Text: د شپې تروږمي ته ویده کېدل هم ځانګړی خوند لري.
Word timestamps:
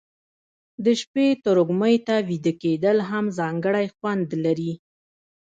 د 0.83 0.87
شپې 1.01 1.27
تروږمي 1.43 1.95
ته 2.07 2.15
ویده 2.29 2.53
کېدل 2.61 2.97
هم 3.09 3.25
ځانګړی 3.39 3.87
خوند 3.95 4.29
لري. 4.45 4.73